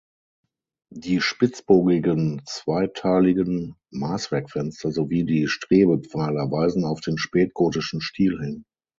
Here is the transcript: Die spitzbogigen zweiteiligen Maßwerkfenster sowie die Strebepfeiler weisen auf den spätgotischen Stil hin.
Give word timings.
Die 0.95 1.21
spitzbogigen 1.21 2.41
zweiteiligen 2.47 3.75
Maßwerkfenster 3.91 4.91
sowie 4.91 5.25
die 5.25 5.47
Strebepfeiler 5.47 6.49
weisen 6.49 6.85
auf 6.85 7.01
den 7.01 7.19
spätgotischen 7.19 8.01
Stil 8.01 8.39
hin. 8.41 8.65